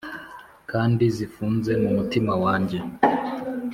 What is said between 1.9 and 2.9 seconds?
mutima wanjye